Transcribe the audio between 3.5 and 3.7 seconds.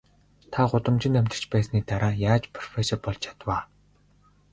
аа?